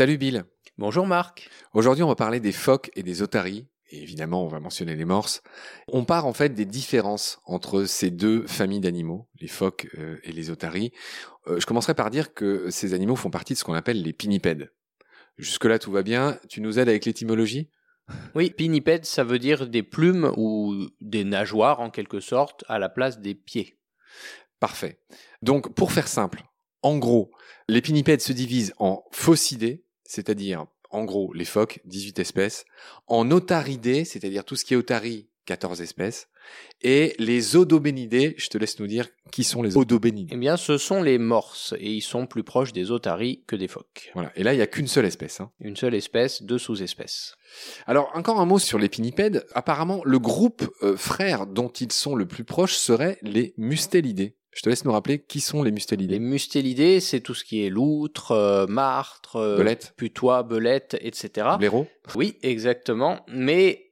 Salut 0.00 0.18
Bill. 0.18 0.44
Bonjour 0.78 1.04
Marc. 1.04 1.50
Aujourd'hui, 1.74 2.04
on 2.04 2.08
va 2.08 2.14
parler 2.14 2.38
des 2.38 2.52
phoques 2.52 2.92
et 2.94 3.02
des 3.02 3.22
otaries. 3.22 3.66
Et 3.90 4.00
évidemment, 4.00 4.44
on 4.44 4.48
va 4.48 4.60
mentionner 4.60 4.94
les 4.94 5.04
morses. 5.04 5.42
On 5.88 6.04
part 6.04 6.26
en 6.26 6.32
fait 6.32 6.54
des 6.54 6.64
différences 6.64 7.40
entre 7.44 7.84
ces 7.84 8.12
deux 8.12 8.46
familles 8.46 8.80
d'animaux, 8.80 9.28
les 9.40 9.48
phoques 9.48 9.88
euh, 9.98 10.20
et 10.22 10.30
les 10.30 10.48
otaries. 10.48 10.92
Euh, 11.48 11.58
je 11.58 11.66
commencerai 11.66 11.94
par 11.94 12.10
dire 12.10 12.34
que 12.34 12.70
ces 12.70 12.94
animaux 12.94 13.16
font 13.16 13.30
partie 13.30 13.54
de 13.54 13.58
ce 13.58 13.64
qu'on 13.64 13.74
appelle 13.74 14.00
les 14.00 14.12
pinnipèdes. 14.12 14.72
Jusque-là, 15.38 15.80
tout 15.80 15.90
va 15.90 16.02
bien. 16.02 16.38
Tu 16.48 16.60
nous 16.60 16.78
aides 16.78 16.88
avec 16.88 17.04
l'étymologie? 17.04 17.68
Oui, 18.34 18.50
pinnipède, 18.50 19.04
ça 19.04 19.24
veut 19.24 19.38
dire 19.38 19.68
des 19.68 19.82
plumes 19.82 20.32
ou 20.36 20.88
des 21.00 21.24
nageoires 21.24 21.80
en 21.80 21.90
quelque 21.90 22.20
sorte 22.20 22.64
à 22.68 22.78
la 22.78 22.88
place 22.88 23.20
des 23.20 23.34
pieds. 23.34 23.78
Parfait. 24.58 25.00
Donc, 25.42 25.74
pour 25.74 25.92
faire 25.92 26.08
simple, 26.08 26.42
en 26.82 26.98
gros, 26.98 27.30
les 27.68 27.80
pinnipèdes 27.80 28.20
se 28.20 28.32
divisent 28.32 28.74
en 28.78 29.04
faucidés, 29.10 29.84
c'est-à-dire 30.04 30.66
en 30.90 31.04
gros 31.04 31.32
les 31.32 31.44
phoques, 31.44 31.80
18 31.84 32.18
espèces, 32.18 32.64
en 33.06 33.30
otaridés, 33.30 34.04
c'est-à-dire 34.04 34.44
tout 34.44 34.56
ce 34.56 34.64
qui 34.64 34.74
est 34.74 34.76
otarie, 34.76 35.29
14 35.50 35.82
espèces, 35.82 36.28
et 36.80 37.16
les 37.18 37.56
odobénidés, 37.56 38.36
je 38.38 38.46
te 38.46 38.56
laisse 38.56 38.78
nous 38.78 38.86
dire 38.86 39.08
qui 39.32 39.42
sont 39.42 39.62
les 39.62 39.76
odobénidés. 39.76 40.32
Eh 40.32 40.36
bien, 40.36 40.56
ce 40.56 40.78
sont 40.78 41.02
les 41.02 41.18
morses, 41.18 41.74
et 41.80 41.90
ils 41.90 42.02
sont 42.02 42.28
plus 42.28 42.44
proches 42.44 42.72
des 42.72 42.92
otaries 42.92 43.42
que 43.48 43.56
des 43.56 43.66
phoques. 43.66 44.12
Voilà, 44.14 44.30
et 44.36 44.44
là, 44.44 44.54
il 44.54 44.58
n'y 44.58 44.62
a 44.62 44.68
qu'une 44.68 44.86
seule 44.86 45.06
espèce. 45.06 45.40
Hein. 45.40 45.50
Une 45.58 45.74
seule 45.74 45.96
espèce, 45.96 46.44
deux 46.44 46.58
sous-espèces. 46.58 47.34
Alors, 47.88 48.12
encore 48.14 48.38
un 48.38 48.46
mot 48.46 48.60
sur 48.60 48.78
les 48.78 48.88
pinnipèdes. 48.88 49.44
Apparemment, 49.52 50.02
le 50.04 50.20
groupe 50.20 50.70
euh, 50.82 50.96
frère 50.96 51.48
dont 51.48 51.68
ils 51.68 51.90
sont 51.90 52.14
le 52.14 52.26
plus 52.26 52.44
proches 52.44 52.76
serait 52.76 53.18
les 53.22 53.52
mustélidés. 53.56 54.36
Je 54.52 54.62
te 54.62 54.68
laisse 54.68 54.84
nous 54.84 54.92
rappeler 54.92 55.18
qui 55.18 55.40
sont 55.40 55.64
les 55.64 55.72
mustélidés. 55.72 56.14
Les 56.14 56.20
mustélidés, 56.20 57.00
c'est 57.00 57.20
tout 57.20 57.34
ce 57.34 57.42
qui 57.42 57.66
est 57.66 57.70
loutre, 57.70 58.30
euh, 58.32 58.66
martre, 58.68 59.36
euh, 59.36 59.56
Belette. 59.56 59.94
putois, 59.96 60.44
belette, 60.44 60.96
etc. 61.00 61.48
Blaireaux 61.58 61.88
Oui, 62.14 62.36
exactement. 62.42 63.24
Mais 63.26 63.89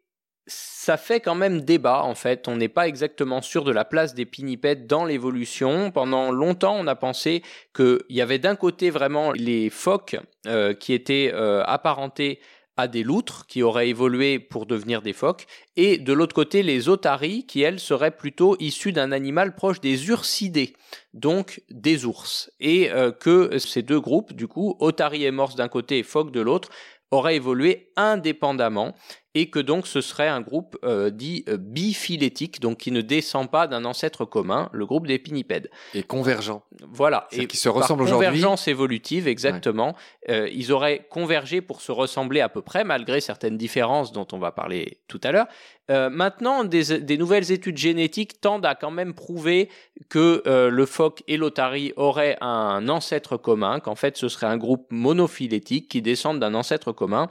ça 0.49 0.97
fait 0.97 1.21
quand 1.21 1.35
même 1.35 1.61
débat, 1.61 2.03
en 2.03 2.15
fait. 2.15 2.49
On 2.49 2.57
n'est 2.57 2.69
pas 2.69 2.89
exactement 2.89 3.43
sûr 3.43 3.65
de 3.65 3.71
la 3.71 3.85
place 3.85 4.15
des 4.15 4.25
pinnipèdes 4.25 4.87
dans 4.87 5.05
l'évolution. 5.05 5.91
Pendant 5.91 6.33
longtemps, 6.33 6.77
on 6.79 6.87
a 6.87 6.97
pensé 6.97 7.43
qu'il 7.75 8.01
y 8.09 8.23
avait 8.23 8.39
d'un 8.39 8.57
côté 8.57 8.91
vraiment 8.91 9.33
les 9.33 9.71
phoques 9.71 10.17
euh, 10.47 10.75
qui 10.75 10.95
étaient 10.95 11.31
euh, 11.35 11.63
apparentés 11.65 12.41
à 12.79 12.87
des 12.87 13.03
loutres 13.03 13.47
qui 13.47 13.63
auraient 13.63 13.89
évolué 13.89 14.39
pour 14.39 14.65
devenir 14.65 15.03
des 15.03 15.13
phoques, 15.13 15.47
et 15.77 15.99
de 15.99 16.13
l'autre 16.13 16.35
côté 16.35 16.63
les 16.63 16.89
otaries 16.89 17.45
qui 17.45 17.61
elles 17.61 17.81
seraient 17.81 18.17
plutôt 18.17 18.57
issues 18.61 18.93
d'un 18.93 19.11
animal 19.11 19.57
proche 19.57 19.81
des 19.81 20.09
ursidés, 20.09 20.75
donc 21.13 21.61
des 21.71 22.05
ours, 22.05 22.53
et 22.61 22.93
euh, 22.93 23.11
que 23.11 23.59
ces 23.59 23.83
deux 23.83 24.01
groupes, 24.01 24.33
du 24.33 24.47
coup, 24.47 24.77
otaries 24.79 25.25
et 25.25 25.33
morses 25.33 25.57
d'un 25.57 25.67
côté 25.67 25.99
et 25.99 26.03
phoques 26.05 26.31
de 26.31 26.41
l'autre, 26.41 26.71
auraient 27.11 27.37
évolué 27.37 27.91
indépendamment 27.97 28.95
et 29.39 29.51
que 29.51 29.61
donc 29.61 29.87
ce 29.87 30.01
serait 30.01 30.27
un 30.27 30.41
groupe 30.41 30.77
euh, 30.85 31.11
dit 31.11 31.45
euh, 31.49 31.57
biphylétique, 31.57 32.59
donc 32.59 32.79
qui 32.79 32.91
ne 32.91 33.01
descend 33.01 33.49
pas 33.49 33.69
d'un 33.69 33.85
ancêtre 33.85 34.25
commun, 34.25 34.69
le 34.73 34.85
groupe 34.85 35.07
des 35.07 35.21
pinnipèdes. 35.21 35.71
Et 35.95 36.03
convergents. 36.03 36.65
Voilà. 36.91 37.29
Et 37.31 37.47
qu'ils 37.47 37.61
se 37.61 37.69
par 37.69 37.83
ressemblent 37.83 38.03
aujourd'hui. 38.03 38.27
Convergence 38.27 38.67
évolutive, 38.67 39.29
exactement. 39.29 39.95
Euh, 40.29 40.49
ils 40.53 40.73
auraient 40.73 41.07
convergé 41.09 41.61
pour 41.61 41.83
se 41.83 41.93
ressembler 41.93 42.41
à 42.41 42.49
peu 42.49 42.63
près, 42.63 42.83
malgré 42.83 43.21
certaines 43.21 43.57
différences 43.57 44.11
dont 44.11 44.27
on 44.33 44.39
va 44.39 44.51
parler 44.51 44.99
tout 45.07 45.21
à 45.23 45.31
l'heure. 45.31 45.47
Euh, 45.91 46.11
maintenant, 46.11 46.65
des, 46.65 47.01
des 47.01 47.17
nouvelles 47.17 47.51
études 47.51 47.79
génétiques 47.79 48.41
tendent 48.43 48.67
à 48.67 48.75
quand 48.75 48.91
même 48.91 49.15
prouver 49.15 49.71
que 50.11 50.43
euh, 50.47 50.69
le 50.69 50.85
phoque 50.85 51.23
et 51.29 51.39
l'otarie 51.39 51.95
auraient 51.97 52.37
un 52.43 52.89
ancêtre 52.91 53.39
commun, 53.39 53.81
qu'en 53.81 53.95
fait 53.95 54.19
ce 54.19 54.29
serait 54.29 54.47
un 54.47 54.59
groupe 54.59 54.87
monophylétique 54.91 55.89
qui 55.89 56.03
descendent 56.03 56.41
d'un 56.41 56.55
ancêtre 56.55 56.93
commun. 56.93 57.29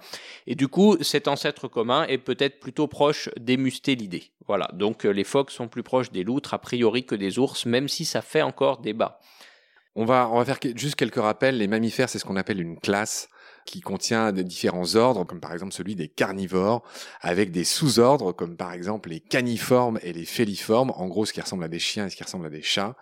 Et 0.48 0.56
du 0.56 0.68
coup, 0.68 0.98
cet 1.02 1.28
ancêtre 1.28 1.68
commun 1.68 1.97
est 2.04 2.18
peut-être 2.18 2.60
plutôt 2.60 2.88
proche 2.88 3.30
des 3.40 3.58
mustélidés. 3.58 4.32
Voilà, 4.48 4.70
donc 4.74 5.06
euh, 5.06 5.10
les 5.10 5.24
phoques 5.24 5.52
sont 5.52 5.68
plus 5.68 5.84
proches 5.84 6.12
des 6.12 6.24
loutres 6.24 6.54
a 6.54 6.60
priori 6.60 7.06
que 7.06 7.16
des 7.16 7.40
ours, 7.40 7.66
même 7.66 7.88
si 7.88 8.06
ça 8.06 8.22
fait 8.22 8.42
encore 8.42 8.80
débat. 8.80 9.20
On 9.96 10.06
va, 10.06 10.30
on 10.32 10.38
va 10.38 10.46
faire 10.46 10.60
juste 10.76 10.96
quelques 10.96 11.16
rappels. 11.16 11.58
Les 11.58 11.68
mammifères, 11.68 12.08
c'est 12.08 12.20
ce 12.20 12.26
qu'on 12.26 12.36
appelle 12.36 12.62
une 12.62 12.80
classe 12.80 13.30
qui 13.68 13.82
contient 13.82 14.32
des 14.32 14.44
différents 14.44 14.96
ordres, 14.96 15.26
comme 15.26 15.40
par 15.40 15.54
exemple 15.54 15.74
celui 15.74 15.96
des 15.96 16.08
carnivores, 16.08 16.84
avec 17.22 17.52
des 17.52 17.64
sous-ordres, 17.64 18.32
comme 18.32 18.56
par 18.56 18.74
exemple 18.74 19.10
les 19.10 19.20
caniformes 19.20 20.00
et 20.02 20.14
les 20.14 20.26
féliformes, 20.26 20.92
en 20.96 21.08
gros 21.08 21.26
ce 21.26 21.34
qui 21.34 21.42
ressemble 21.42 21.66
à 21.66 21.68
des 21.68 21.78
chiens 21.78 22.08
et 22.08 22.10
ce 22.10 22.16
qui 22.16 22.24
ressemble 22.24 22.48
à 22.48 22.50
des 22.50 22.64
chats. 22.64 22.96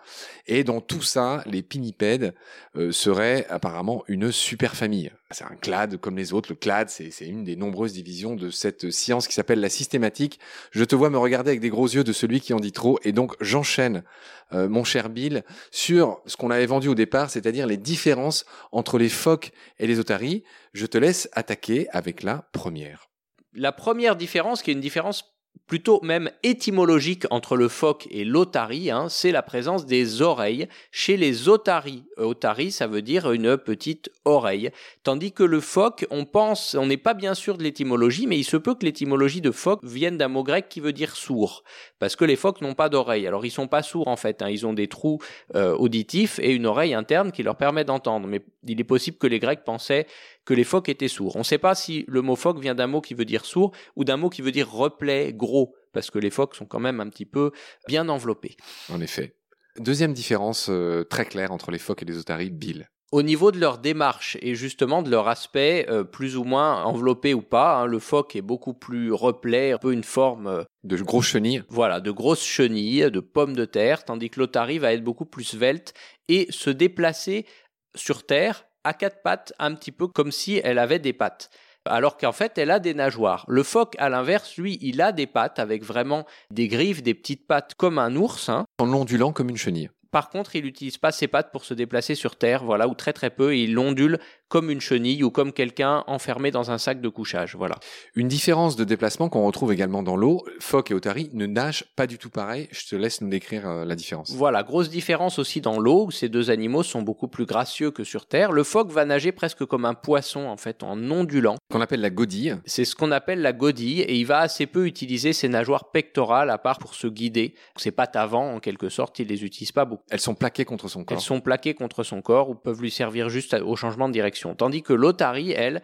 Et 0.46 0.64
dans 0.64 0.80
tout 0.80 1.02
ça, 1.02 1.42
les 1.46 1.62
pinnipèdes 1.62 2.34
euh, 2.76 2.92
seraient 2.92 3.46
apparemment 3.48 4.04
une 4.08 4.32
super 4.32 4.76
famille. 4.76 5.12
C'est 5.32 5.44
un 5.44 5.56
clade 5.56 5.96
comme 5.96 6.16
les 6.16 6.32
autres. 6.32 6.50
Le 6.50 6.56
clade, 6.56 6.88
c'est 6.88 7.10
une 7.26 7.42
des 7.42 7.56
nombreuses 7.56 7.92
divisions 7.92 8.36
de 8.36 8.50
cette 8.50 8.90
science 8.92 9.26
qui 9.26 9.34
s'appelle 9.34 9.58
la 9.58 9.68
systématique. 9.68 10.38
Je 10.70 10.84
te 10.84 10.94
vois 10.94 11.10
me 11.10 11.18
regarder 11.18 11.50
avec 11.50 11.60
des 11.60 11.68
gros 11.68 11.88
yeux 11.88 12.04
de 12.04 12.12
celui 12.12 12.40
qui 12.40 12.54
en 12.54 12.60
dit 12.60 12.70
trop, 12.70 13.00
et 13.02 13.10
donc 13.10 13.34
j'enchaîne, 13.40 14.04
euh, 14.52 14.68
mon 14.68 14.84
cher 14.84 15.08
Bill, 15.08 15.42
sur 15.72 16.20
ce 16.26 16.36
qu'on 16.36 16.50
avait 16.50 16.66
vendu 16.66 16.86
au 16.86 16.94
départ, 16.94 17.30
c'est-à-dire 17.30 17.66
les 17.66 17.76
différences 17.76 18.46
entre 18.70 18.98
les 18.98 19.08
phoques 19.08 19.50
et 19.80 19.88
les 19.88 19.98
otaries. 19.98 20.44
Je 20.72 20.86
te 20.86 20.98
laisse 20.98 21.28
attaquer 21.32 21.88
avec 21.90 22.22
la 22.22 22.48
première. 22.52 23.08
La 23.54 23.72
première 23.72 24.16
différence, 24.16 24.62
qui 24.62 24.70
est 24.70 24.74
une 24.74 24.80
différence 24.80 25.36
plutôt 25.66 26.00
même 26.02 26.30
étymologique 26.42 27.24
entre 27.30 27.56
le 27.56 27.68
phoque 27.68 28.06
et 28.10 28.24
l'otarie, 28.24 28.90
hein, 28.90 29.08
c'est 29.08 29.32
la 29.32 29.42
présence 29.42 29.84
des 29.86 30.22
oreilles. 30.22 30.68
Chez 30.92 31.16
les 31.16 31.48
otaries, 31.48 32.04
otarie, 32.16 32.70
ça 32.70 32.86
veut 32.86 33.02
dire 33.02 33.32
une 33.32 33.56
petite 33.56 34.10
oreille. 34.24 34.70
Tandis 35.02 35.32
que 35.32 35.42
le 35.42 35.60
phoque, 35.60 36.06
on 36.10 36.24
pense, 36.24 36.74
on 36.74 36.86
n'est 36.86 36.96
pas 36.96 37.14
bien 37.14 37.34
sûr 37.34 37.58
de 37.58 37.62
l'étymologie, 37.62 38.26
mais 38.26 38.38
il 38.38 38.44
se 38.44 38.56
peut 38.56 38.74
que 38.74 38.84
l'étymologie 38.84 39.40
de 39.40 39.50
phoque 39.50 39.84
vienne 39.84 40.18
d'un 40.18 40.28
mot 40.28 40.44
grec 40.44 40.68
qui 40.68 40.80
veut 40.80 40.92
dire 40.92 41.16
sourd. 41.16 41.64
Parce 41.98 42.14
que 42.14 42.24
les 42.24 42.36
phoques 42.36 42.60
n'ont 42.60 42.74
pas 42.74 42.88
d'oreilles. 42.88 43.26
Alors 43.26 43.44
ils 43.44 43.50
sont 43.50 43.68
pas 43.68 43.82
sourds 43.82 44.08
en 44.08 44.16
fait, 44.16 44.42
hein, 44.42 44.50
ils 44.50 44.66
ont 44.66 44.74
des 44.74 44.88
trous 44.88 45.18
euh, 45.54 45.74
auditifs 45.74 46.38
et 46.38 46.52
une 46.52 46.66
oreille 46.66 46.94
interne 46.94 47.32
qui 47.32 47.42
leur 47.42 47.56
permet 47.56 47.84
d'entendre. 47.84 48.28
Mais 48.28 48.42
il 48.68 48.80
est 48.80 48.84
possible 48.84 49.18
que 49.18 49.26
les 49.26 49.40
Grecs 49.40 49.64
pensaient 49.64 50.06
que 50.46 50.54
les 50.54 50.64
phoques 50.64 50.88
étaient 50.88 51.08
sourds. 51.08 51.36
On 51.36 51.40
ne 51.40 51.44
sait 51.44 51.58
pas 51.58 51.74
si 51.74 52.04
le 52.08 52.22
mot 52.22 52.36
phoque 52.36 52.60
vient 52.60 52.74
d'un 52.74 52.86
mot 52.86 53.02
qui 53.02 53.12
veut 53.12 53.26
dire 53.26 53.44
sourd 53.44 53.72
ou 53.96 54.04
d'un 54.04 54.16
mot 54.16 54.30
qui 54.30 54.40
veut 54.40 54.52
dire 54.52 54.70
replay, 54.70 55.32
gros, 55.34 55.74
parce 55.92 56.10
que 56.10 56.18
les 56.18 56.30
phoques 56.30 56.54
sont 56.54 56.66
quand 56.66 56.80
même 56.80 57.00
un 57.00 57.08
petit 57.08 57.26
peu 57.26 57.50
bien 57.88 58.08
enveloppés. 58.08 58.56
En 58.88 59.00
effet. 59.00 59.34
Deuxième 59.78 60.14
différence 60.14 60.68
euh, 60.70 61.04
très 61.04 61.26
claire 61.26 61.52
entre 61.52 61.70
les 61.70 61.78
phoques 61.78 62.02
et 62.02 62.06
les 62.06 62.16
otaries, 62.16 62.50
Bill. 62.50 62.88
Au 63.12 63.22
niveau 63.22 63.52
de 63.52 63.58
leur 63.58 63.78
démarche 63.78 64.36
et 64.40 64.54
justement 64.54 65.02
de 65.02 65.10
leur 65.10 65.28
aspect, 65.28 65.86
euh, 65.90 66.02
plus 66.02 66.36
ou 66.36 66.44
moins 66.44 66.82
enveloppé 66.84 67.34
ou 67.34 67.42
pas, 67.42 67.76
hein, 67.76 67.86
le 67.86 67.98
phoque 67.98 68.34
est 68.34 68.42
beaucoup 68.42 68.74
plus 68.74 69.12
replay, 69.12 69.72
un 69.72 69.78
peu 69.78 69.92
une 69.92 70.02
forme 70.02 70.46
euh, 70.46 70.64
De 70.82 70.96
gros 70.96 71.22
chenilles. 71.22 71.62
voilà, 71.68 72.00
de 72.00 72.10
grosses 72.10 72.44
chenilles, 72.44 73.10
de 73.10 73.20
pommes 73.20 73.54
de 73.54 73.64
terre, 73.64 74.04
tandis 74.04 74.30
que 74.30 74.40
l'otarie 74.40 74.78
va 74.78 74.92
être 74.92 75.04
beaucoup 75.04 75.26
plus 75.26 75.44
svelte 75.44 75.94
et 76.28 76.46
se 76.50 76.70
déplacer 76.70 77.46
sur 77.94 78.26
terre 78.26 78.66
à 78.86 78.94
quatre 78.94 79.20
pattes, 79.22 79.52
un 79.58 79.74
petit 79.74 79.92
peu 79.92 80.06
comme 80.06 80.30
si 80.30 80.60
elle 80.62 80.78
avait 80.78 81.00
des 81.00 81.12
pattes. 81.12 81.50
Alors 81.84 82.16
qu'en 82.16 82.32
fait, 82.32 82.56
elle 82.58 82.70
a 82.70 82.78
des 82.78 82.94
nageoires. 82.94 83.44
Le 83.48 83.62
phoque, 83.62 83.94
à 83.98 84.08
l'inverse, 84.08 84.56
lui, 84.56 84.78
il 84.80 85.00
a 85.00 85.12
des 85.12 85.26
pattes 85.26 85.58
avec 85.58 85.84
vraiment 85.84 86.24
des 86.50 86.68
griffes, 86.68 87.02
des 87.02 87.14
petites 87.14 87.46
pattes 87.46 87.74
comme 87.76 87.98
un 87.98 88.14
ours. 88.16 88.48
hein. 88.48 88.64
En 88.78 88.92
ondulant 88.92 89.32
comme 89.32 89.50
une 89.50 89.56
chenille. 89.56 89.90
Par 90.12 90.30
contre, 90.30 90.56
il 90.56 90.64
n'utilise 90.64 90.98
pas 90.98 91.12
ses 91.12 91.28
pattes 91.28 91.52
pour 91.52 91.64
se 91.64 91.74
déplacer 91.74 92.14
sur 92.14 92.36
terre, 92.36 92.64
voilà, 92.64 92.88
ou 92.88 92.94
très 92.94 93.12
très 93.12 93.28
peu, 93.30 93.54
et 93.54 93.64
il 93.64 93.78
ondule 93.78 94.18
comme 94.48 94.70
une 94.70 94.80
chenille 94.80 95.24
ou 95.24 95.30
comme 95.30 95.52
quelqu'un 95.52 96.04
enfermé 96.06 96.50
dans 96.50 96.70
un 96.70 96.78
sac 96.78 97.00
de 97.00 97.08
couchage, 97.08 97.56
voilà. 97.56 97.76
Une 98.14 98.28
différence 98.28 98.76
de 98.76 98.84
déplacement 98.84 99.28
qu'on 99.28 99.44
retrouve 99.46 99.72
également 99.72 100.02
dans 100.02 100.16
l'eau. 100.16 100.44
Phoque 100.60 100.90
et 100.90 100.94
otarie 100.94 101.30
ne 101.32 101.46
nagent 101.46 101.84
pas 101.96 102.06
du 102.06 102.18
tout 102.18 102.30
pareil. 102.30 102.68
Je 102.70 102.86
te 102.86 102.96
laisse 102.96 103.20
nous 103.20 103.28
décrire 103.28 103.68
euh, 103.68 103.84
la 103.84 103.96
différence. 103.96 104.30
Voilà, 104.32 104.62
grosse 104.62 104.88
différence 104.88 105.38
aussi 105.38 105.60
dans 105.60 105.78
l'eau, 105.80 106.06
où 106.06 106.10
ces 106.10 106.28
deux 106.28 106.50
animaux 106.50 106.82
sont 106.82 107.02
beaucoup 107.02 107.28
plus 107.28 107.46
gracieux 107.46 107.90
que 107.90 108.04
sur 108.04 108.26
terre. 108.26 108.52
Le 108.52 108.62
phoque 108.62 108.90
va 108.90 109.04
nager 109.04 109.32
presque 109.32 109.64
comme 109.64 109.84
un 109.84 109.94
poisson, 109.94 110.46
en 110.46 110.56
fait, 110.56 110.82
en 110.82 110.98
ondulant. 111.10 111.56
Qu'on 111.70 111.80
appelle 111.80 112.00
la 112.00 112.10
godille. 112.10 112.58
C'est 112.66 112.84
ce 112.84 112.94
qu'on 112.94 113.12
appelle 113.12 113.42
la 113.42 113.52
godille, 113.52 114.02
et 114.02 114.14
il 114.14 114.24
va 114.24 114.38
assez 114.38 114.66
peu 114.66 114.86
utiliser 114.86 115.32
ses 115.32 115.48
nageoires 115.48 115.90
pectorales, 115.90 116.50
à 116.50 116.58
part 116.58 116.78
pour 116.78 116.94
se 116.94 117.06
guider. 117.06 117.54
Ses 117.76 117.90
pattes 117.90 118.16
avant, 118.16 118.54
en 118.54 118.60
quelque 118.60 118.88
sorte, 118.88 119.18
il 119.18 119.28
les 119.28 119.44
utilise 119.44 119.72
pas 119.72 119.84
beaucoup. 119.84 120.04
Elles 120.10 120.20
sont 120.20 120.34
plaquées 120.34 120.64
contre 120.64 120.88
son 120.88 121.04
corps. 121.04 121.16
Elles 121.16 121.22
sont 121.22 121.40
plaquées 121.40 121.74
contre 121.74 122.02
son 122.02 122.22
corps 122.22 122.50
ou 122.50 122.54
peuvent 122.54 122.80
lui 122.80 122.90
servir 122.90 123.28
juste 123.28 123.54
au 123.54 123.76
changement 123.76 124.08
de 124.08 124.12
direction. 124.12 124.35
Tandis 124.54 124.82
que 124.82 124.92
l'otarie, 124.92 125.52
elle, 125.52 125.82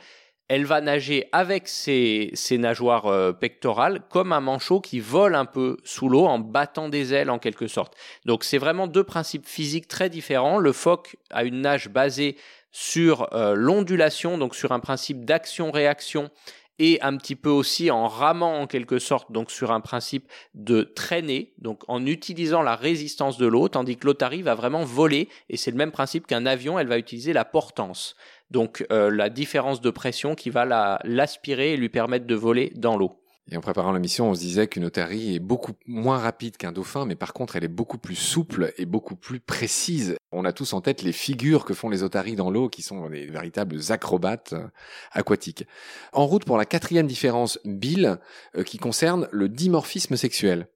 elle 0.48 0.66
va 0.66 0.80
nager 0.80 1.28
avec 1.32 1.66
ses, 1.66 2.30
ses 2.34 2.58
nageoires 2.58 3.06
euh, 3.06 3.32
pectorales 3.32 4.02
comme 4.10 4.32
un 4.32 4.40
manchot 4.40 4.80
qui 4.80 5.00
vole 5.00 5.34
un 5.34 5.46
peu 5.46 5.78
sous 5.82 6.08
l'eau 6.08 6.26
en 6.26 6.38
battant 6.38 6.88
des 6.88 7.14
ailes 7.14 7.30
en 7.30 7.38
quelque 7.38 7.66
sorte. 7.66 7.96
Donc 8.26 8.44
c'est 8.44 8.58
vraiment 8.58 8.86
deux 8.86 9.04
principes 9.04 9.46
physiques 9.46 9.88
très 9.88 10.10
différents. 10.10 10.58
Le 10.58 10.72
phoque 10.72 11.16
a 11.30 11.44
une 11.44 11.62
nage 11.62 11.88
basée 11.88 12.36
sur 12.70 13.32
euh, 13.34 13.54
l'ondulation, 13.54 14.36
donc 14.36 14.54
sur 14.54 14.72
un 14.72 14.80
principe 14.80 15.24
d'action-réaction 15.24 16.30
et 16.78 17.00
un 17.02 17.16
petit 17.16 17.36
peu 17.36 17.50
aussi 17.50 17.90
en 17.90 18.08
ramant 18.08 18.60
en 18.60 18.66
quelque 18.66 18.98
sorte, 18.98 19.30
donc 19.30 19.50
sur 19.50 19.70
un 19.70 19.80
principe 19.80 20.26
de 20.54 20.82
traîner, 20.82 21.52
donc 21.58 21.82
en 21.86 22.04
utilisant 22.06 22.62
la 22.62 22.76
résistance 22.76 23.38
de 23.38 23.46
l'eau, 23.46 23.68
tandis 23.68 23.96
que 23.96 24.06
l'otarie 24.06 24.42
va 24.42 24.54
vraiment 24.54 24.82
voler, 24.82 25.28
et 25.48 25.56
c'est 25.56 25.70
le 25.70 25.76
même 25.76 25.92
principe 25.92 26.26
qu'un 26.26 26.46
avion, 26.46 26.78
elle 26.78 26.88
va 26.88 26.98
utiliser 26.98 27.32
la 27.32 27.44
portance. 27.44 28.16
Donc 28.52 28.86
euh, 28.92 29.10
la 29.10 29.30
différence 29.30 29.80
de 29.80 29.88
pression 29.88 30.34
qui 30.34 30.50
va 30.50 31.00
l'aspirer 31.04 31.72
et 31.72 31.76
lui 31.78 31.88
permettre 31.88 32.26
de 32.26 32.34
voler 32.34 32.70
dans 32.76 32.98
l'eau. 32.98 33.18
Et 33.50 33.56
en 33.56 33.60
préparant 33.60 33.92
la 33.92 33.98
mission, 33.98 34.30
on 34.30 34.34
se 34.34 34.40
disait 34.40 34.68
qu'une 34.68 34.84
otarie 34.84 35.34
est 35.34 35.40
beaucoup 35.40 35.72
moins 35.86 36.18
rapide 36.18 36.56
qu'un 36.56 36.70
dauphin, 36.70 37.06
mais 37.06 37.16
par 37.16 37.32
contre, 37.32 37.56
elle 37.56 37.64
est 37.64 37.68
beaucoup 37.68 37.98
plus 37.98 38.14
souple 38.14 38.72
et 38.76 38.84
beaucoup 38.84 39.16
plus 39.16 39.40
précise. 39.40 40.16
On 40.30 40.44
a 40.44 40.52
tous 40.52 40.74
en 40.74 40.80
tête 40.80 41.02
les 41.02 41.12
figures 41.12 41.64
que 41.64 41.74
font 41.74 41.88
les 41.88 42.02
otaries 42.04 42.36
dans 42.36 42.50
l'eau, 42.50 42.68
qui 42.68 42.82
sont 42.82 43.08
des 43.08 43.26
véritables 43.26 43.80
acrobates 43.88 44.52
euh, 44.52 44.68
aquatiques. 45.12 45.66
En 46.12 46.26
route 46.26 46.44
pour 46.44 46.56
la 46.56 46.66
quatrième 46.66 47.06
différence, 47.06 47.58
Bill, 47.64 48.18
euh, 48.56 48.62
qui 48.62 48.78
concerne 48.78 49.28
le 49.32 49.48
dimorphisme 49.48 50.16
sexuel. 50.16 50.68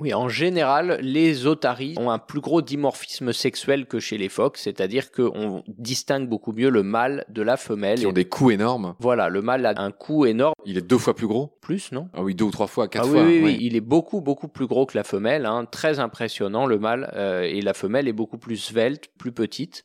Oui, 0.00 0.12
en 0.12 0.28
général, 0.28 0.98
les 1.02 1.46
otaries 1.46 1.94
ont 1.98 2.10
un 2.10 2.18
plus 2.18 2.40
gros 2.40 2.62
dimorphisme 2.62 3.32
sexuel 3.32 3.86
que 3.86 4.00
chez 4.00 4.18
les 4.18 4.28
phoques, 4.28 4.56
c'est-à-dire 4.56 5.12
qu'on 5.12 5.62
distingue 5.68 6.28
beaucoup 6.28 6.52
mieux 6.52 6.68
le 6.68 6.82
mâle 6.82 7.24
de 7.28 7.42
la 7.42 7.56
femelle. 7.56 8.00
Qui 8.00 8.06
ont 8.06 8.12
des 8.12 8.24
coups 8.24 8.54
énormes. 8.54 8.96
Voilà, 8.98 9.28
le 9.28 9.40
mâle 9.40 9.64
a 9.66 9.74
un 9.80 9.92
cou 9.92 10.26
énorme. 10.26 10.54
Il 10.66 10.76
est 10.78 10.82
deux 10.82 10.98
fois 10.98 11.14
plus 11.14 11.28
gros? 11.28 11.56
Plus, 11.60 11.92
non? 11.92 12.08
Ah 12.12 12.22
oui, 12.22 12.34
deux 12.34 12.44
ou 12.44 12.50
trois 12.50 12.66
fois, 12.66 12.88
quatre 12.88 13.06
ah 13.06 13.12
fois. 13.12 13.22
Oui, 13.22 13.40
oui, 13.44 13.56
il 13.60 13.76
est 13.76 13.80
beaucoup, 13.80 14.20
beaucoup 14.20 14.48
plus 14.48 14.66
gros 14.66 14.84
que 14.84 14.98
la 14.98 15.04
femelle. 15.04 15.46
Hein. 15.46 15.64
Très 15.70 16.00
impressionnant, 16.00 16.66
le 16.66 16.80
mâle. 16.80 17.12
Euh, 17.14 17.42
et 17.42 17.60
la 17.60 17.72
femelle 17.72 18.08
est 18.08 18.12
beaucoup 18.12 18.38
plus 18.38 18.56
svelte, 18.56 19.10
plus 19.16 19.32
petite. 19.32 19.84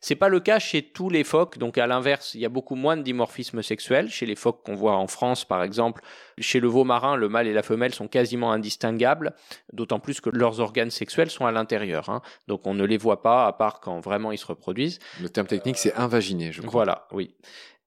C'est 0.00 0.14
pas 0.14 0.28
le 0.28 0.40
cas 0.40 0.58
chez 0.58 0.82
tous 0.82 1.10
les 1.10 1.24
phoques, 1.24 1.58
donc 1.58 1.78
à 1.78 1.86
l'inverse, 1.86 2.34
il 2.34 2.40
y 2.40 2.44
a 2.44 2.48
beaucoup 2.48 2.74
moins 2.74 2.96
de 2.96 3.02
dimorphisme 3.02 3.62
sexuel. 3.62 4.10
Chez 4.10 4.26
les 4.26 4.36
phoques 4.36 4.62
qu'on 4.64 4.74
voit 4.74 4.96
en 4.96 5.06
France, 5.06 5.44
par 5.44 5.62
exemple, 5.62 6.02
chez 6.38 6.60
le 6.60 6.68
veau 6.68 6.84
marin, 6.84 7.16
le 7.16 7.28
mâle 7.28 7.46
et 7.46 7.52
la 7.52 7.62
femelle 7.62 7.94
sont 7.94 8.08
quasiment 8.08 8.52
indistinguables, 8.52 9.34
d'autant 9.72 9.98
plus 9.98 10.20
que 10.20 10.30
leurs 10.30 10.60
organes 10.60 10.90
sexuels 10.90 11.30
sont 11.30 11.46
à 11.46 11.52
l'intérieur. 11.52 12.08
Hein. 12.08 12.22
Donc 12.48 12.66
on 12.66 12.74
ne 12.74 12.84
les 12.84 12.98
voit 12.98 13.22
pas, 13.22 13.46
à 13.46 13.52
part 13.52 13.80
quand 13.80 14.00
vraiment 14.00 14.32
ils 14.32 14.38
se 14.38 14.46
reproduisent. 14.46 14.98
Le 15.20 15.28
terme 15.28 15.46
technique, 15.46 15.78
c'est 15.78 15.94
invaginé, 15.94 16.52
je 16.52 16.60
crois. 16.60 16.70
Voilà, 16.70 17.06
oui. 17.12 17.34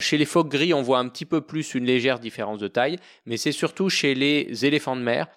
Chez 0.02 0.18
les 0.18 0.26
phoques 0.26 0.50
gris, 0.50 0.74
on 0.74 0.82
voit 0.82 1.00
un 1.00 1.10
petit 1.10 1.26
peu 1.26 1.42
plus 1.42 1.76
une 1.76 1.84
légère 1.84 2.20
différence 2.20 2.60
de 2.60 2.70
taille, 2.70 2.98
mais 3.26 3.36
c'est 3.36 3.52
surtout 3.52 3.90
chez 3.90 4.16
les 4.16 4.66
éléphants 4.66 4.96
de 4.96 5.02
mer 5.02 5.28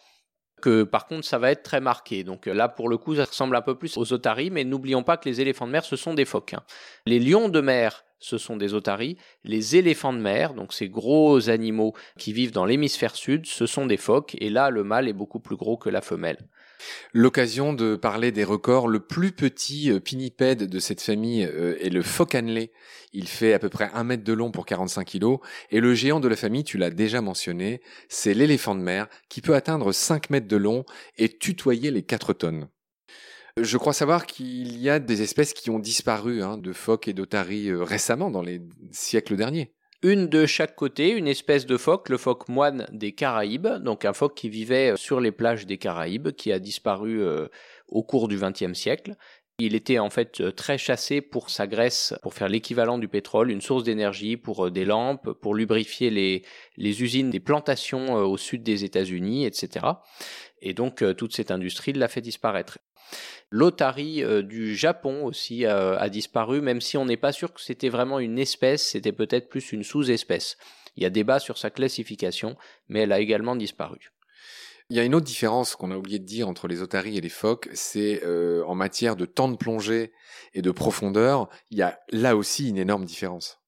que 0.63 0.85
par 0.85 1.07
contre 1.07 1.27
ça 1.27 1.39
va 1.39 1.51
être 1.51 1.63
très 1.63 1.81
marqué. 1.83 2.25
Donc 2.25 2.47
là 2.47 2.69
pour 2.69 2.89
le 2.89 2.97
coup 2.97 3.15
ça 3.17 3.27
ressemble 3.27 3.55
un 3.57 3.61
peu 3.61 3.75
plus 3.75 3.99
aux 3.99 4.15
otaries, 4.15 4.51
mais 4.51 4.65
n'oublions 4.65 5.03
pas 5.03 5.19
que 5.19 5.29
les 5.29 5.43
éléphants 5.43 5.67
de 5.67 5.73
mer 5.73 5.85
ce 5.85 5.97
sont 5.97 6.15
des 6.15 6.25
phoques. 6.25 6.55
Hein. 6.55 6.63
Les 7.05 7.19
lions 7.19 7.51
de 7.51 7.61
mer 7.61 8.05
ce 8.19 8.39
sont 8.39 8.57
des 8.57 8.73
otaries. 8.73 9.19
Les 9.45 9.77
éléphants 9.77 10.13
de 10.13 10.19
mer, 10.19 10.55
donc 10.55 10.73
ces 10.73 10.89
gros 10.89 11.51
animaux 11.51 11.93
qui 12.17 12.33
vivent 12.33 12.53
dans 12.53 12.65
l'hémisphère 12.65 13.17
sud, 13.17 13.47
ce 13.47 13.67
sont 13.67 13.85
des 13.85 13.97
phoques. 13.97 14.37
Et 14.41 14.49
là 14.49 14.71
le 14.71 14.85
mâle 14.85 15.09
est 15.09 15.13
beaucoup 15.13 15.41
plus 15.41 15.57
gros 15.57 15.77
que 15.77 15.91
la 15.91 16.01
femelle. 16.01 16.39
L'occasion 17.13 17.73
de 17.73 17.97
parler 17.97 18.33
des 18.33 18.45
records. 18.45 18.89
Le 18.89 19.01
plus 19.01 19.33
petit 19.33 19.91
euh, 19.91 20.01
pinnipède 20.01 20.69
de 20.69 20.79
cette 20.79 21.01
famille 21.01 21.45
euh, 21.45 21.77
est 21.81 21.91
le 21.91 22.03
phoque 22.03 22.37
Il 23.13 23.29
fait 23.29 23.53
à 23.53 23.59
peu 23.59 23.69
près 23.69 23.91
un 23.95 24.05
mètre 24.05 24.25
de 24.25 24.33
long 24.33 24.51
pour 24.51 24.67
45 24.67 25.05
kilos. 25.05 25.39
Et 25.71 25.81
le 25.81 25.95
géant 25.95 26.21
de 26.21 26.29
la 26.29 26.37
famille, 26.37 26.65
tu 26.65 26.79
l'as 26.79 26.91
déjà 26.91 27.21
mentionné, 27.21 27.81
c'est 28.09 28.35
l'éléphant 28.35 28.75
de 28.75 28.81
mer 28.81 29.09
qui 29.29 29.41
peut 29.41 29.55
atteindre 29.55 29.93
5 29.93 30.31
mètres 30.31 30.49
de 30.49 30.57
long 30.57 30.85
et 31.19 31.29
tutoyer 31.29 31.91
les 31.91 32.03
4 32.03 32.33
tonnes. 32.33 32.69
Je 33.61 33.77
crois 33.77 33.93
savoir 33.93 34.27
qu'il 34.27 34.79
y 34.79 34.89
a 34.89 34.99
des 34.99 35.21
espèces 35.21 35.53
qui 35.53 35.69
ont 35.69 35.79
disparu 35.79 36.43
hein, 36.43 36.57
de 36.57 36.73
phoques 36.73 37.09
et 37.09 37.13
d'otaries 37.13 37.69
euh, 37.69 37.83
récemment, 37.83 38.31
dans 38.31 38.43
les 38.43 38.63
siècles 38.93 39.37
derniers 39.37 39.75
une 40.03 40.29
de 40.29 40.47
chaque 40.47 40.75
côté, 40.75 41.11
une 41.11 41.29
espèce 41.29 41.65
de 41.65 41.77
phoque, 41.77 42.09
le 42.09 42.19
phoque 42.19 42.49
moine 42.49 42.87
des 42.91 43.13
Caraïbes, 43.13 43.69
donc 43.81 44.05
un 44.05 44.13
phoque 44.13 44.35
qui 44.35 44.49
vivait 44.49 44.97
sur 44.97 45.21
les 45.21 45.31
plages 45.31 45.67
des 45.67 45.79
Caraïbes, 45.79 46.31
qui 46.33 46.53
a 46.53 46.59
disparu 46.59 47.23
euh, 47.23 47.47
au 47.89 48.03
cours 48.03 48.27
du 48.27 48.37
XXe 48.37 48.73
siècle. 48.75 49.15
Il 49.59 49.75
était 49.75 49.99
en 49.99 50.11
fait 50.11 50.41
euh, 50.41 50.51
très 50.51 50.79
chassé 50.79 51.21
pour 51.21 51.51
sa 51.51 51.67
graisse, 51.67 52.15
pour 52.23 52.35
faire 52.35 52.49
l'équivalent 52.49 52.99
du 52.99 53.07
pétrole, 53.07 53.51
une 53.51 53.61
source 53.61 53.85
d'énergie 53.85 54.37
pour 54.37 54.67
euh, 54.67 54.71
des 54.71 54.85
lampes, 54.85 55.33
pour 55.41 55.55
lubrifier 55.55 56.11
les, 56.11 56.43
usines 57.03 57.31
des 57.31 57.41
plantations 57.41 58.15
au 58.15 58.37
sud 58.37 58.63
des 58.63 58.85
États-Unis, 58.85 59.45
etc. 59.45 59.87
Et 60.61 60.75
donc 60.75 61.05
toute 61.17 61.35
cette 61.35 61.51
industrie 61.51 61.93
l'a 61.93 62.09
fait 62.09 62.21
disparaître. 62.21 62.79
L'otari 63.51 64.25
euh, 64.25 64.43
du 64.43 64.75
Japon 64.75 65.25
aussi 65.25 65.67
euh, 65.67 65.99
a 65.99 66.09
disparu, 66.09 66.63
même 66.63 66.81
si 66.81 66.97
on 66.97 67.05
n'est 67.05 67.19
pas 67.19 67.33
sûr 67.33 67.53
que 67.53 67.61
c'était 67.61 67.91
vraiment 67.91 68.19
une 68.19 68.39
espèce, 68.39 68.83
c'était 68.83 69.13
peut-être 69.13 69.49
plus 69.51 69.73
une 69.73 69.83
sous-espèce. 69.83 70.57
Il 70.97 71.03
y 71.03 71.07
a 71.07 71.11
débat 71.11 71.39
sur 71.39 71.59
sa 71.59 71.71
classification, 71.71 72.57
mais 72.89 73.01
elle 73.01 73.13
a 73.13 73.21
également 73.21 73.55
disparu. 73.55 74.13
Il 74.91 74.97
y 74.97 75.01
a 75.01 75.05
une 75.05 75.15
autre 75.15 75.27
différence 75.27 75.77
qu'on 75.77 75.91
a 75.91 75.97
oublié 75.97 76.19
de 76.19 76.25
dire 76.25 76.49
entre 76.49 76.69
les 76.69 76.83
otaries 76.83 77.17
et 77.17 77.21
les 77.21 77.29
phoques, 77.29 77.69
c'est 77.73 78.23
euh, 78.25 78.65
en 78.67 78.75
matière 78.75 79.17
de 79.17 79.25
temps 79.25 79.49
de 79.49 79.57
plongée 79.57 80.13
et 80.55 80.63
de 80.63 80.71
profondeur, 80.71 81.49
il 81.71 81.79
y 81.79 81.83
a 81.83 81.99
là 82.11 82.37
aussi 82.37 82.69
une 82.69 82.79
énorme 82.79 83.05
différence. 83.05 83.59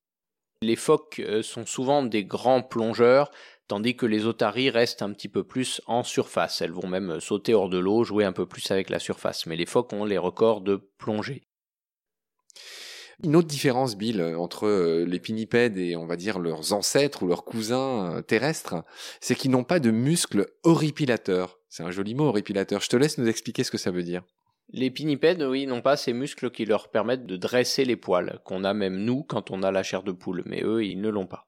Les 0.63 0.77
phoques 0.77 1.23
sont 1.43 1.67
souvent 1.67 2.03
des 2.03 2.25
grands 2.25 2.63
plongeurs, 2.63 3.31
tandis 3.69 3.97
que 3.97 4.07
les 4.07 4.27
otaries 4.27 4.71
restent 4.71 5.03
un 5.03 5.13
petit 5.13 5.29
peu 5.29 5.45
plus 5.45 5.81
en 5.87 6.03
surface. 6.03 6.63
Elles 6.63 6.73
vont 6.73 6.89
même 6.89 7.21
sauter 7.21 7.55
hors 7.55 7.69
de 7.69 7.79
l'eau, 7.79 8.05
jouer 8.05 8.25
un 8.25 8.33
peu 8.33 8.47
plus 8.47 8.71
avec 8.71 8.91
la 8.91 8.99
surface. 8.99 9.47
Mais 9.47 9.57
les 9.57 9.67
phoques 9.67 9.93
ont 9.93 10.05
les 10.05 10.19
records 10.19 10.61
de 10.61 10.77
plongée. 10.99 11.43
Une 13.23 13.37
autre 13.37 13.49
différence, 13.49 13.97
Bill, 13.97 14.23
entre 14.37 14.67
euh, 14.67 15.05
les 15.05 15.21
pinnipèdes 15.21 15.79
et 15.79 15.97
on 15.97 16.07
va 16.07 16.17
dire 16.17 16.39
leurs 16.39 16.73
ancêtres 16.73 17.23
ou 17.23 17.27
leurs 17.27 17.45
cousins 17.45 18.17
euh, 18.17 18.23
terrestres, 18.23 18.77
c'est 19.21 19.35
qu'ils 19.35 19.51
n'ont 19.51 19.65
pas 19.65 19.81
de 19.81 19.91
muscles 19.91 20.49
horripilateurs. 20.65 21.59
C'est 21.69 21.83
un 21.83 21.91
joli 21.91 22.15
mot, 22.15 22.25
horripilateur. 22.25 22.81
Je 22.81 22.89
te 22.89 22.97
laisse 22.97 23.19
nous 23.19 23.29
expliquer 23.29 23.65
ce 23.65 23.71
que 23.71 23.79
ça 23.79 23.91
veut 23.91 24.03
dire. 24.03 24.23
Les 24.71 24.91
pinnipèdes, 24.91 25.43
oui, 25.43 25.67
n'ont 25.67 25.83
pas 25.83 25.97
ces 25.97 26.13
muscles 26.13 26.51
qui 26.51 26.65
leur 26.65 26.89
permettent 26.89 27.27
de 27.27 27.37
dresser 27.37 27.85
les 27.85 27.97
poils, 27.97 28.41
qu'on 28.45 28.65
a 28.65 28.75
même 28.75 28.97
nous 28.97 29.23
quand 29.23 29.51
on 29.51 29.63
a 29.63 29.71
la 29.71 29.83
chair 29.83 30.03
de 30.03 30.13
poule, 30.13 30.43
mais 30.47 30.63
eux, 30.65 30.85
ils 30.85 31.01
ne 31.01 31.11
l'ont 31.11 31.27
pas. 31.27 31.47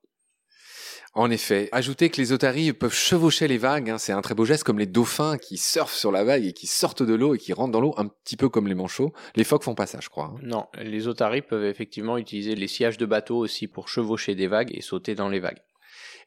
En 1.17 1.31
effet, 1.31 1.71
ajouter 1.73 2.11
que 2.11 2.21
les 2.21 2.33
otaries 2.33 2.75
peuvent 2.75 2.93
chevaucher 2.93 3.49
les 3.49 3.57
vagues, 3.57 3.89
hein, 3.89 3.97
c'est 3.97 4.13
un 4.13 4.21
très 4.21 4.35
beau 4.35 4.45
geste 4.45 4.65
comme 4.65 4.79
les 4.79 4.85
dauphins 4.85 5.39
qui 5.39 5.57
surfent 5.57 5.97
sur 5.97 6.13
la 6.13 6.25
vague 6.25 6.45
et 6.45 6.53
qui 6.53 6.67
sortent 6.67 7.03
de 7.03 7.15
l'eau 7.15 7.35
et 7.35 7.39
qui 7.39 7.55
rentrent 7.55 7.73
dans 7.73 7.81
l'eau 7.81 7.95
un 7.97 8.09
petit 8.09 8.37
peu 8.37 8.51
comme 8.51 8.69
les 8.69 8.75
manchots. 8.75 9.15
Les 9.35 9.45
phoques 9.45 9.63
font 9.63 9.75
pas 9.75 9.87
ça, 9.87 9.99
je 10.03 10.11
crois. 10.11 10.35
Hein. 10.35 10.41
Non, 10.43 10.67
les 10.79 11.09
otaries 11.09 11.41
peuvent 11.41 11.65
effectivement 11.65 12.19
utiliser 12.19 12.55
les 12.55 12.69
sillages 12.69 12.99
de 12.99 13.07
bateau 13.07 13.39
aussi 13.39 13.67
pour 13.67 13.89
chevaucher 13.89 14.35
des 14.35 14.47
vagues 14.47 14.77
et 14.77 14.83
sauter 14.83 15.15
dans 15.15 15.31
les 15.31 15.41
vagues. 15.41 15.63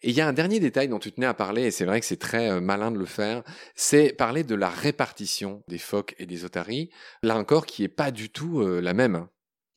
Et 0.01 0.09
il 0.09 0.15
y 0.15 0.21
a 0.21 0.27
un 0.27 0.33
dernier 0.33 0.59
détail 0.59 0.87
dont 0.87 0.97
tu 0.97 1.11
tenais 1.11 1.27
à 1.27 1.35
parler, 1.35 1.65
et 1.65 1.71
c'est 1.71 1.85
vrai 1.85 1.99
que 1.99 2.07
c'est 2.07 2.17
très 2.17 2.49
euh, 2.49 2.59
malin 2.59 2.89
de 2.89 2.97
le 2.97 3.05
faire, 3.05 3.43
c'est 3.75 4.11
parler 4.11 4.43
de 4.43 4.55
la 4.55 4.69
répartition 4.69 5.61
des 5.67 5.77
phoques 5.77 6.15
et 6.17 6.25
des 6.25 6.45
otaries, 6.45 6.89
là 7.21 7.37
encore 7.37 7.67
qui 7.67 7.83
est 7.83 7.89
pas 7.89 8.09
du 8.09 8.31
tout 8.31 8.61
euh, 8.61 8.81
la 8.81 8.95
même. 8.95 9.27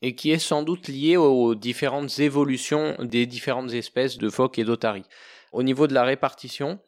Et 0.03 0.15
qui 0.15 0.31
est 0.33 0.39
sans 0.39 0.63
doute 0.63 0.89
lié 0.89 1.17
aux 1.17 1.55
différentes 1.55 2.19
évolutions 2.19 2.97
des 2.99 3.25
différentes 3.27 3.73
espèces 3.73 4.19
de 4.19 4.29
phoques 4.29 4.59
et 4.59 4.65
d'otaries. 4.65 5.07
Au 5.53 5.63
niveau 5.63 5.87
de 5.87 5.95
la 5.95 6.03
répartition, 6.03 6.81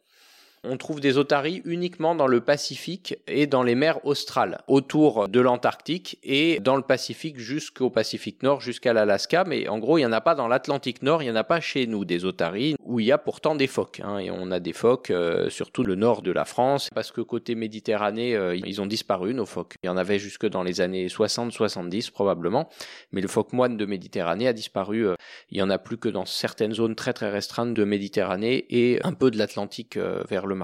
on 0.67 0.77
trouve 0.77 0.99
des 0.99 1.17
otaries 1.17 1.61
uniquement 1.65 2.15
dans 2.15 2.27
le 2.27 2.41
Pacifique 2.41 3.17
et 3.27 3.47
dans 3.47 3.63
les 3.63 3.75
mers 3.75 4.05
australes, 4.05 4.61
autour 4.67 5.27
de 5.27 5.39
l'Antarctique 5.39 6.19
et 6.23 6.59
dans 6.59 6.75
le 6.75 6.81
Pacifique 6.81 7.39
jusqu'au 7.39 7.89
Pacifique 7.89 8.43
Nord, 8.43 8.61
jusqu'à 8.61 8.93
l'Alaska. 8.93 9.43
Mais 9.45 9.67
en 9.67 9.79
gros, 9.79 9.97
il 9.97 10.01
n'y 10.01 10.07
en 10.07 10.11
a 10.11 10.21
pas 10.21 10.35
dans 10.35 10.47
l'Atlantique 10.47 11.01
Nord, 11.01 11.21
il 11.23 11.25
n'y 11.25 11.31
en 11.31 11.35
a 11.35 11.43
pas 11.43 11.59
chez 11.59 11.87
nous 11.87 12.05
des 12.05 12.25
otaries, 12.25 12.75
où 12.83 12.99
il 12.99 13.05
y 13.05 13.11
a 13.11 13.17
pourtant 13.17 13.55
des 13.55 13.67
phoques. 13.67 14.01
Hein. 14.03 14.19
et 14.19 14.31
on 14.31 14.51
a 14.51 14.59
des 14.59 14.73
phoques, 14.73 15.11
euh, 15.11 15.49
surtout 15.49 15.83
le 15.83 15.95
nord 15.95 16.21
de 16.21 16.31
la 16.31 16.45
France, 16.45 16.89
parce 16.93 17.11
que 17.11 17.21
côté 17.21 17.55
Méditerranée, 17.55 18.35
euh, 18.35 18.55
ils 18.55 18.81
ont 18.81 18.85
disparu, 18.85 19.33
nos 19.33 19.45
phoques. 19.45 19.75
Il 19.83 19.87
y 19.87 19.89
en 19.89 19.97
avait 19.97 20.19
jusque 20.19 20.47
dans 20.47 20.63
les 20.63 20.81
années 20.81 21.07
60-70 21.07 22.11
probablement, 22.11 22.69
mais 23.11 23.21
le 23.21 23.27
phoque 23.27 23.53
moine 23.53 23.77
de 23.77 23.85
Méditerranée 23.85 24.47
a 24.47 24.53
disparu. 24.53 25.07
Euh, 25.07 25.15
il 25.51 25.57
n'y 25.57 25.61
en 25.61 25.69
a 25.69 25.77
plus 25.77 25.97
que 25.97 26.09
dans 26.09 26.25
certaines 26.25 26.73
zones 26.73 26.95
très 26.95 27.13
très 27.13 27.29
restreintes 27.29 27.73
de 27.73 27.83
Méditerranée 27.83 28.65
et 28.69 28.99
un 29.03 29.13
peu 29.13 29.31
de 29.31 29.37
l'Atlantique 29.37 29.97
vers 29.97 30.47
le 30.47 30.54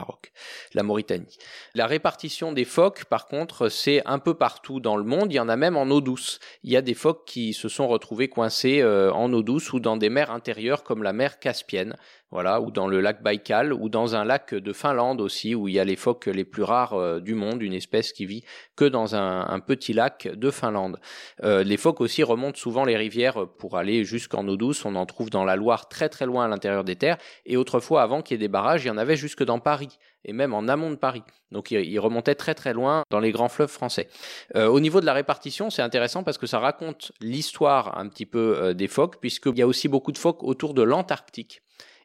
La 0.73 0.83
Mauritanie. 0.83 1.37
La 1.75 1.87
répartition 1.87 2.51
des 2.51 2.65
phoques, 2.65 3.05
par 3.05 3.27
contre, 3.27 3.69
c'est 3.69 4.01
un 4.05 4.19
peu 4.19 4.33
partout 4.33 4.79
dans 4.79 4.97
le 4.97 5.03
monde. 5.03 5.31
Il 5.31 5.35
y 5.35 5.39
en 5.39 5.49
a 5.49 5.55
même 5.55 5.77
en 5.77 5.89
eau 5.89 6.01
douce. 6.01 6.39
Il 6.63 6.71
y 6.71 6.77
a 6.77 6.81
des 6.81 6.93
phoques 6.93 7.25
qui 7.25 7.53
se 7.53 7.69
sont 7.69 7.87
retrouvés 7.87 8.29
coincés 8.29 8.81
euh, 8.81 9.11
en 9.13 9.31
eau 9.33 9.43
douce 9.43 9.73
ou 9.73 9.79
dans 9.79 9.97
des 9.97 10.09
mers 10.09 10.31
intérieures 10.31 10.83
comme 10.83 11.03
la 11.03 11.13
mer 11.13 11.39
Caspienne 11.39 11.95
voilà, 12.31 12.61
ou 12.61 12.71
dans 12.71 12.87
le 12.87 13.01
lac 13.01 13.21
Baïkal, 13.21 13.73
ou 13.73 13.89
dans 13.89 14.15
un 14.15 14.23
lac 14.23 14.55
de 14.55 14.73
Finlande 14.73 15.19
aussi, 15.19 15.53
où 15.53 15.67
il 15.67 15.73
y 15.73 15.79
a 15.79 15.83
les 15.83 15.97
phoques 15.97 16.27
les 16.27 16.45
plus 16.45 16.63
rares 16.63 16.93
euh, 16.93 17.19
du 17.19 17.35
monde, 17.35 17.61
une 17.61 17.73
espèce 17.73 18.13
qui 18.13 18.25
vit 18.25 18.43
que 18.77 18.85
dans 18.85 19.15
un, 19.15 19.59
petit 19.59 19.93
lac 19.93 20.29
de 20.33 20.49
Finlande. 20.49 20.99
Euh, 21.43 21.63
les 21.63 21.75
phoques 21.75 21.99
aussi 21.99 22.23
remontent 22.23 22.57
souvent 22.57 22.85
les 22.85 22.95
rivières 22.95 23.47
pour 23.59 23.77
aller 23.77 24.05
jusqu'en 24.05 24.47
eau 24.47 24.55
douce, 24.55 24.85
on 24.85 24.95
en 24.95 25.05
trouve 25.05 25.29
dans 25.29 25.43
la 25.43 25.57
Loire 25.57 25.89
très 25.89 26.07
très 26.07 26.25
loin 26.25 26.45
à 26.45 26.47
l'intérieur 26.47 26.85
des 26.85 26.95
terres, 26.95 27.17
et 27.45 27.57
autrefois, 27.57 28.01
avant 28.01 28.21
qu'il 28.21 28.35
y 28.35 28.39
ait 28.39 28.39
des 28.39 28.47
barrages, 28.47 28.85
il 28.85 28.87
y 28.87 28.91
en 28.91 28.97
avait 28.97 29.17
jusque 29.17 29.43
dans 29.43 29.59
Paris, 29.59 29.99
et 30.23 30.31
même 30.31 30.53
en 30.53 30.69
amont 30.69 30.89
de 30.89 30.95
Paris. 30.95 31.23
Donc 31.51 31.71
ils 31.71 31.99
remontaient 31.99 32.35
très 32.35 32.55
très 32.55 32.73
loin 32.73 33.03
dans 33.09 33.19
les 33.19 33.33
grands 33.33 33.49
fleuves 33.49 33.69
français. 33.69 34.07
Euh, 34.55 34.67
au 34.67 34.79
niveau 34.79 35.01
de 35.01 35.05
la 35.05 35.13
répartition, 35.13 35.69
c'est 35.69 35.81
intéressant 35.81 36.23
parce 36.23 36.37
que 36.37 36.47
ça 36.47 36.59
raconte 36.59 37.11
l'histoire 37.19 37.97
un 37.97 38.07
petit 38.07 38.25
peu 38.25 38.73
des 38.73 38.87
phoques, 38.87 39.19
puisqu'il 39.19 39.57
y 39.57 39.61
a 39.61 39.67
aussi 39.67 39.89
beaucoup 39.89 40.13
de 40.13 40.17
phoques 40.17 40.43
autour 40.43 40.73
de 40.73 40.81
l'Antarctique. 40.81 41.61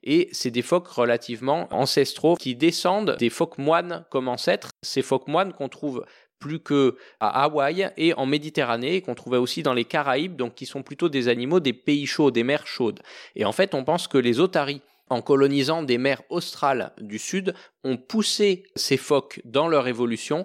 Et 0.07 0.29
c'est 0.33 0.53
des 0.53 0.63
phoques 0.63 0.87
relativement 0.87 1.69
ancestraux 1.71 2.37
qui 2.37 2.55
descendent 2.55 3.17
des 3.19 3.29
phoques 3.29 3.59
moines 3.59 4.07
comme 4.11 4.29
ancêtres. 4.29 4.71
Ces 4.83 5.03
phoques 5.03 5.29
moines 5.29 5.53
qu'on 5.53 5.69
trouve 5.69 6.07
plus 6.39 6.61
que 6.61 6.97
à 7.19 7.45
Hawaï 7.45 7.91
et 7.97 8.15
en 8.15 8.25
Méditerranée, 8.25 9.03
qu'on 9.03 9.15
trouvait 9.15 9.37
aussi 9.37 9.63
dans 9.63 9.75
les 9.75 9.85
Caraïbes, 9.85 10.37
donc 10.37 10.55
qui 10.55 10.67
sont 10.67 10.83
plutôt 10.83 11.09
des 11.09 11.29
animaux 11.29 11.61
des 11.61 11.73
pays 11.73 12.07
chauds, 12.07 12.31
des 12.31 12.45
mers 12.45 12.67
chaudes. 12.67 13.01
Et 13.35 13.45
en 13.45 13.53
fait, 13.53 13.75
on 13.75 13.85
pense 13.85 14.07
que 14.07 14.19
les 14.19 14.39
otaries, 14.39 14.83
en 15.09 15.23
colonisant 15.23 15.83
des 15.83 15.99
mers 15.99 16.23
australes 16.31 16.93
du 17.01 17.19
sud, 17.19 17.55
ont 17.85 17.97
poussé 17.97 18.65
ces 18.77 18.97
phoques 18.97 19.41
dans 19.45 19.67
leur 19.67 19.89
évolution 19.89 20.43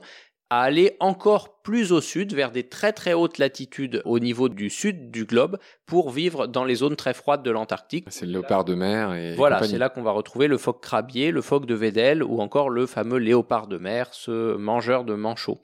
à 0.51 0.63
aller 0.63 0.97
encore 0.99 1.61
plus 1.61 1.93
au 1.93 2.01
sud, 2.01 2.33
vers 2.33 2.51
des 2.51 2.67
très 2.67 2.91
très 2.91 3.13
hautes 3.13 3.37
latitudes 3.37 4.01
au 4.03 4.19
niveau 4.19 4.49
du 4.49 4.69
sud 4.69 5.09
du 5.09 5.23
globe, 5.23 5.57
pour 5.85 6.09
vivre 6.09 6.45
dans 6.45 6.65
les 6.65 6.75
zones 6.75 6.97
très 6.97 7.13
froides 7.13 7.41
de 7.41 7.51
l'Antarctique. 7.51 8.07
C'est 8.09 8.25
le 8.25 8.33
léopard 8.33 8.65
de 8.65 8.75
mer 8.75 9.13
et 9.13 9.33
Voilà, 9.35 9.63
c'est 9.63 9.77
là 9.77 9.87
qu'on 9.87 10.03
va 10.03 10.11
retrouver 10.11 10.49
le 10.49 10.57
phoque 10.57 10.81
crabier, 10.81 11.31
le 11.31 11.41
phoque 11.41 11.65
de 11.65 11.73
Weddell 11.73 12.21
ou 12.21 12.41
encore 12.41 12.69
le 12.69 12.85
fameux 12.85 13.17
léopard 13.17 13.67
de 13.67 13.77
mer, 13.77 14.09
ce 14.11 14.57
mangeur 14.57 15.05
de 15.05 15.13
manchots, 15.13 15.61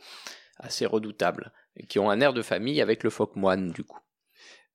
assez 0.58 0.86
redoutable, 0.86 1.52
qui 1.90 2.00
ont 2.00 2.10
un 2.10 2.22
air 2.22 2.32
de 2.32 2.42
famille 2.42 2.82
avec 2.82 3.04
le 3.04 3.10
phoque 3.10 3.36
moine 3.36 3.72
du 3.72 3.84
coup. 3.84 4.00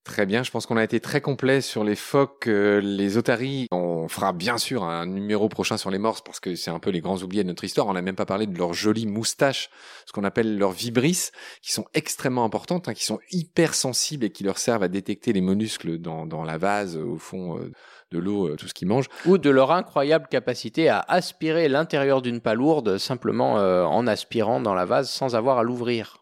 Très 0.04 0.26
bien, 0.26 0.42
je 0.42 0.50
pense 0.50 0.66
qu'on 0.66 0.76
a 0.76 0.82
été 0.82 0.99
très 0.99 1.21
complet 1.21 1.61
sur 1.61 1.85
les 1.85 1.94
phoques, 1.94 2.49
euh, 2.49 2.80
les 2.80 3.18
otaries. 3.18 3.68
On 3.71 4.09
fera 4.09 4.32
bien 4.32 4.59
sûr 4.59 4.82
un 4.82 5.06
numéro 5.06 5.49
prochain 5.49 5.76
sur 5.76 5.92
les 5.92 5.99
morses 5.99 6.23
parce 6.23 6.40
que 6.40 6.56
c'est 6.56 6.73
un 6.73 6.80
peu 6.80 6.90
les 6.90 7.00
grands 7.00 7.18
oubliés 7.18 7.44
de 7.44 7.49
notre 7.49 7.62
histoire. 7.62 7.87
On 7.87 7.92
n'a 7.92 8.02
même 8.02 8.16
pas 8.16 8.26
parlé 8.26 8.49
de 8.49 8.59
leurs 8.59 8.75
jolies 8.75 9.06
moustaches, 9.06 9.71
ce 10.04 10.12
qu'on 10.12 10.25
appelle 10.25 10.59
leurs 10.59 10.73
vibrisses, 10.73 11.30
qui 11.62 11.71
sont 11.71 11.85
extrêmement 11.94 12.44
importantes, 12.44 12.88
hein, 12.88 12.94
qui 12.94 13.04
sont 13.04 13.21
hyper 13.30 13.75
sensibles 13.75 14.25
et 14.25 14.30
qui 14.30 14.42
leur 14.42 14.59
servent 14.59 14.82
à 14.82 14.88
détecter 14.88 15.32
les 15.32 15.40
mollusques 15.40 15.87
dans, 15.87 16.44
la 16.44 16.59
vase, 16.59 16.97
au 16.97 17.16
fond 17.16 17.59
euh, 17.59 17.71
de 18.11 18.18
l'eau, 18.18 18.49
euh, 18.49 18.56
tout 18.56 18.66
ce 18.66 18.75
qui 18.75 18.87
mange. 18.87 19.06
Ou 19.26 19.38
de 19.38 19.50
leur 19.50 19.71
incroyable 19.71 20.26
capacité 20.28 20.88
à 20.88 20.99
aspirer 21.06 21.68
l'intérieur 21.68 22.23
d'une 22.23 22.40
palourde 22.40 22.99
simplement 22.99 23.54
en 23.54 24.06
aspirant 24.09 24.61
dans 24.61 24.75
la 24.75 24.85
vase 24.85 25.09
sans 25.09 25.37
avoir 25.37 25.59
à 25.59 25.62
l'ouvrir. 25.62 26.22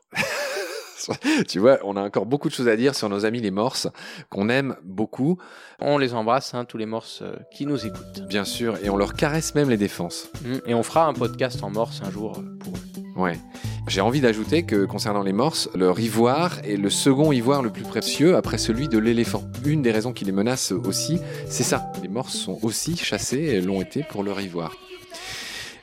tu 1.49 1.59
vois, 1.59 1.79
on 1.85 1.97
a 1.97 2.03
encore 2.03 2.27
beaucoup 2.27 2.49
de 2.49 2.55
choses 2.55 2.69
à 2.69 2.77
dire 2.77 2.95
sur 2.95 3.09
nos 3.09 3.25
amis 3.25 3.41
les 3.41 3.51
morses, 3.51 3.89
qu'on 4.29 4.49
aime 4.49 4.77
beaucoup. 4.85 5.39
On 5.81 5.99
les 5.99 6.15
embrasse, 6.15 6.55
hein, 6.55 6.65
tous 6.65 6.77
les 6.77 6.87
morses 6.87 7.21
euh, 7.23 7.37
qui 7.53 7.67
nous 7.67 7.87
écoutent. 7.87 8.23
Bien 8.29 8.45
sûr, 8.45 8.77
et 8.83 8.91
on 8.91 8.97
leur 8.97 9.15
caresse 9.15 9.55
même 9.55 9.71
les 9.71 9.77
défenses. 9.77 10.29
Mmh, 10.45 10.55
et 10.67 10.75
on 10.75 10.83
fera 10.83 11.07
un 11.07 11.15
podcast 11.15 11.63
en 11.63 11.71
morse 11.71 12.03
un 12.05 12.11
jour 12.11 12.39
euh, 12.39 12.59
pour 12.59 12.75
eux. 12.75 13.01
Ouais. 13.17 13.39
J'ai 13.89 14.01
envie 14.01 14.21
d'ajouter 14.21 14.63
que 14.63 14.85
concernant 14.85 15.23
les 15.23 15.33
morses, 15.33 15.69
leur 15.75 15.99
ivoire 15.99 16.59
est 16.65 16.77
le 16.77 16.91
second 16.91 17.33
ivoire 17.33 17.63
le 17.63 17.71
plus 17.71 17.83
précieux 17.83 18.37
après 18.37 18.59
celui 18.59 18.89
de 18.89 18.99
l'éléphant. 18.99 19.43
Une 19.65 19.83
des 19.83 19.91
raisons 19.91 20.13
qui 20.13 20.25
les 20.25 20.33
menace 20.33 20.73
aussi, 20.73 21.19
c'est 21.47 21.65
ça. 21.65 21.91
Les 22.03 22.09
morses 22.09 22.35
sont 22.35 22.59
aussi 22.63 22.97
chassés 22.97 23.39
et 23.39 23.61
l'ont 23.61 23.81
été 23.81 24.05
pour 24.05 24.23
leur 24.23 24.41
ivoire. 24.41 24.77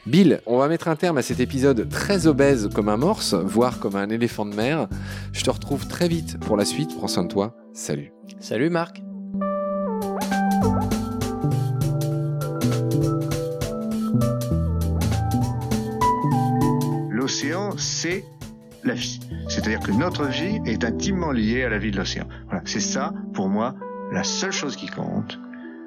Bill, 0.08 0.40
on 0.46 0.58
va 0.58 0.70
mettre 0.70 0.88
un 0.88 0.96
terme 0.96 1.18
à 1.18 1.22
cet 1.22 1.42
épisode 1.42 1.90
très 1.90 2.28
obèse 2.28 2.70
comme 2.74 2.88
un 2.88 2.96
morse, 2.96 3.34
voire 3.34 3.78
comme 3.78 3.98
un 3.98 4.10
éléphant 4.10 4.46
de 4.46 4.56
mer. 4.56 4.88
Je 5.34 5.44
te 5.44 5.50
retrouve 5.50 5.86
très 5.86 6.08
vite 6.08 6.40
pour 6.40 6.56
la 6.56 6.64
suite. 6.64 6.96
Prends 6.96 7.10
soin 7.10 7.24
de 7.24 7.28
toi. 7.28 7.58
Salut. 7.74 8.14
Salut 8.40 8.70
Marc. 8.70 9.02
L'océan, 17.12 17.72
c'est 17.78 18.24
la 18.86 18.94
vie. 18.94 19.20
C'est-à-dire 19.50 19.82
que 19.82 19.92
notre 19.92 20.26
vie 20.28 20.62
est 20.66 20.86
intimement 20.86 21.34
liée 21.34 21.64
à 21.64 21.70
la 21.70 21.80
vie 21.80 21.92
de 21.92 21.98
l'océan. 21.98 22.30
Voilà, 22.46 22.62
c'est 22.64 22.80
ça, 22.80 23.12
pour 23.34 23.50
moi, 23.50 23.76
la 24.14 24.24
seule 24.24 24.54
chose 24.54 24.78
qui 24.78 24.88
compte. 24.88 25.38